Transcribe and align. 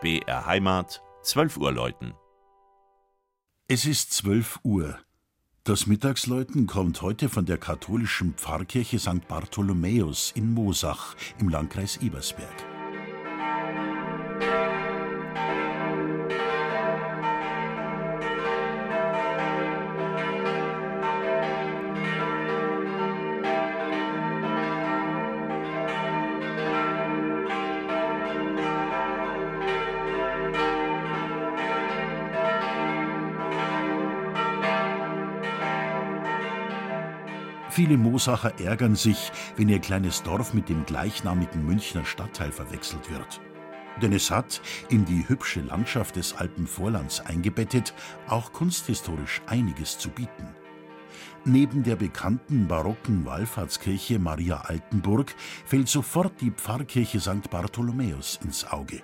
BR 0.00 0.46
Heimat, 0.46 1.02
12 1.24 1.58
Uhr 1.58 1.72
läuten. 1.72 2.14
Es 3.68 3.84
ist 3.84 4.14
12 4.14 4.60
Uhr. 4.62 4.98
Das 5.62 5.86
Mittagsläuten 5.86 6.66
kommt 6.66 7.02
heute 7.02 7.28
von 7.28 7.44
der 7.44 7.58
katholischen 7.58 8.32
Pfarrkirche 8.32 8.98
St. 8.98 9.28
Bartholomäus 9.28 10.32
in 10.34 10.54
Mosach 10.54 11.14
im 11.38 11.50
Landkreis 11.50 11.98
Ebersberg. 11.98 12.69
Viele 37.80 37.96
Mosacher 37.96 38.60
ärgern 38.60 38.94
sich, 38.94 39.32
wenn 39.56 39.70
ihr 39.70 39.78
kleines 39.78 40.22
Dorf 40.22 40.52
mit 40.52 40.68
dem 40.68 40.84
gleichnamigen 40.84 41.64
Münchner 41.64 42.04
Stadtteil 42.04 42.52
verwechselt 42.52 43.10
wird. 43.10 43.40
Denn 44.02 44.12
es 44.12 44.30
hat, 44.30 44.60
in 44.90 45.06
die 45.06 45.26
hübsche 45.26 45.62
Landschaft 45.62 46.16
des 46.16 46.34
Alpenvorlands 46.34 47.20
eingebettet, 47.24 47.94
auch 48.28 48.52
kunsthistorisch 48.52 49.40
einiges 49.46 49.96
zu 49.96 50.10
bieten. 50.10 50.46
Neben 51.46 51.82
der 51.82 51.96
bekannten 51.96 52.68
barocken 52.68 53.24
Wallfahrtskirche 53.24 54.18
Maria 54.18 54.60
Altenburg 54.60 55.34
fällt 55.64 55.88
sofort 55.88 56.38
die 56.42 56.50
Pfarrkirche 56.50 57.18
St. 57.18 57.48
Bartholomäus 57.48 58.40
ins 58.44 58.66
Auge. 58.70 59.00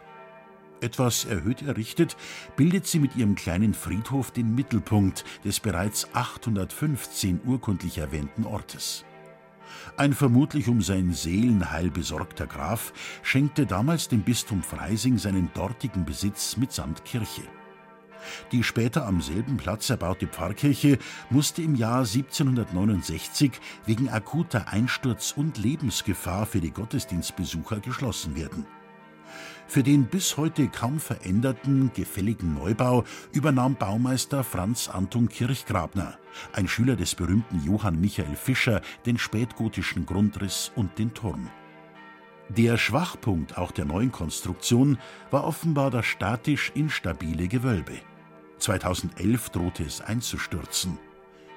Etwas 0.80 1.24
erhöht 1.24 1.62
errichtet, 1.62 2.16
bildet 2.56 2.86
sie 2.86 2.98
mit 2.98 3.16
ihrem 3.16 3.34
kleinen 3.34 3.72
Friedhof 3.72 4.30
den 4.30 4.54
Mittelpunkt 4.54 5.24
des 5.44 5.60
bereits 5.60 6.08
815 6.14 7.40
urkundlich 7.44 7.98
erwähnten 7.98 8.44
Ortes. 8.44 9.04
Ein 9.96 10.12
vermutlich 10.12 10.68
um 10.68 10.82
sein 10.82 11.12
Seelenheil 11.12 11.90
besorgter 11.90 12.46
Graf 12.46 12.92
schenkte 13.22 13.66
damals 13.66 14.08
dem 14.08 14.22
Bistum 14.22 14.62
Freising 14.62 15.18
seinen 15.18 15.50
dortigen 15.54 16.04
Besitz 16.04 16.56
mitsamt 16.56 17.04
Kirche. 17.04 17.42
Die 18.52 18.62
später 18.62 19.06
am 19.06 19.20
selben 19.22 19.56
Platz 19.56 19.88
erbaute 19.88 20.26
Pfarrkirche 20.26 20.98
musste 21.30 21.62
im 21.62 21.74
Jahr 21.74 22.00
1769 22.00 23.52
wegen 23.86 24.08
akuter 24.08 24.68
Einsturz- 24.68 25.32
und 25.36 25.58
Lebensgefahr 25.58 26.44
für 26.46 26.60
die 26.60 26.72
Gottesdienstbesucher 26.72 27.80
geschlossen 27.80 28.36
werden. 28.36 28.66
Für 29.68 29.82
den 29.82 30.06
bis 30.06 30.36
heute 30.36 30.68
kaum 30.68 31.00
veränderten, 31.00 31.90
gefälligen 31.92 32.54
Neubau 32.54 33.04
übernahm 33.32 33.74
Baumeister 33.74 34.44
Franz 34.44 34.88
Anton 34.88 35.28
Kirchgrabner, 35.28 36.18
ein 36.52 36.68
Schüler 36.68 36.94
des 36.94 37.14
berühmten 37.14 37.62
Johann 37.64 38.00
Michael 38.00 38.36
Fischer, 38.36 38.80
den 39.06 39.18
spätgotischen 39.18 40.06
Grundriss 40.06 40.70
und 40.76 40.98
den 40.98 41.12
Turm. 41.14 41.50
Der 42.48 42.78
Schwachpunkt 42.78 43.58
auch 43.58 43.72
der 43.72 43.86
neuen 43.86 44.12
Konstruktion 44.12 44.98
war 45.32 45.44
offenbar 45.44 45.90
das 45.90 46.06
statisch 46.06 46.70
instabile 46.74 47.48
Gewölbe. 47.48 47.94
2011 48.58 49.50
drohte 49.50 49.82
es 49.82 50.00
einzustürzen. 50.00 50.96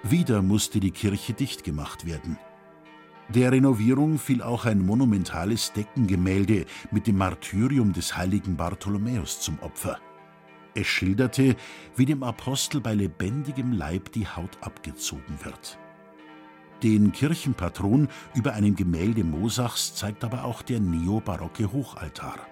Wieder 0.01 0.41
musste 0.41 0.79
die 0.79 0.91
Kirche 0.91 1.33
dicht 1.33 1.63
gemacht 1.63 2.07
werden. 2.07 2.39
Der 3.33 3.51
Renovierung 3.51 4.17
fiel 4.17 4.41
auch 4.41 4.65
ein 4.65 4.83
monumentales 4.83 5.71
Deckengemälde 5.73 6.65
mit 6.89 7.05
dem 7.05 7.17
Martyrium 7.17 7.93
des 7.93 8.17
heiligen 8.17 8.57
Bartholomäus 8.57 9.39
zum 9.39 9.59
Opfer. 9.59 9.99
Es 10.73 10.87
schilderte, 10.87 11.55
wie 11.95 12.05
dem 12.05 12.23
Apostel 12.23 12.81
bei 12.81 12.95
lebendigem 12.95 13.71
Leib 13.71 14.11
die 14.13 14.27
Haut 14.27 14.57
abgezogen 14.61 15.37
wird. 15.43 15.77
Den 16.81 17.11
Kirchenpatron 17.11 18.07
über 18.33 18.53
einem 18.53 18.75
Gemälde 18.75 19.23
Mosachs 19.23 19.93
zeigt 19.93 20.23
aber 20.23 20.43
auch 20.43 20.63
der 20.63 20.79
neobarocke 20.79 21.71
Hochaltar. 21.71 22.47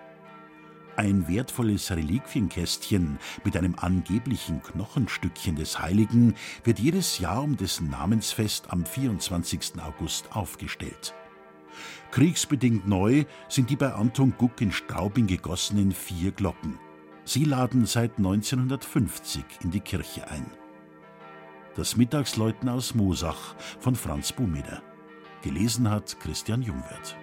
Ein 0.98 1.28
wertvolles 1.28 1.92
Reliquienkästchen 1.92 3.20
mit 3.44 3.56
einem 3.56 3.76
angeblichen 3.78 4.64
Knochenstückchen 4.64 5.56
des 5.56 5.80
Heiligen 5.80 6.34
wird 6.64 6.80
jedes 6.80 7.20
Jahr 7.20 7.44
um 7.44 7.56
dessen 7.56 7.92
Namensfest 7.92 8.72
am 8.72 8.84
24. 8.84 9.74
August 9.80 10.36
aufgestellt. 10.36 11.14
Kriegsbedingt 12.10 12.88
neu 12.88 13.26
sind 13.48 13.70
die 13.70 13.76
bei 13.76 13.94
Anton 13.94 14.34
Guck 14.40 14.60
in 14.60 14.72
Straubing 14.72 15.28
gegossenen 15.28 15.92
vier 15.92 16.32
Glocken. 16.32 16.80
Sie 17.26 17.44
laden 17.44 17.86
seit 17.86 18.18
1950 18.18 19.46
in 19.64 19.70
die 19.70 19.82
Kirche 19.82 20.28
ein. 20.32 20.50
Das 21.76 21.96
Mittagsläuten 21.96 22.70
aus 22.70 22.96
Mosach 22.96 23.56
von 23.80 23.94
Franz 23.94 24.34
Bumeder. 24.34 24.82
Gelesen 25.44 25.92
hat 25.92 26.20
Christian 26.20 26.64
Jungwirth. 26.64 27.16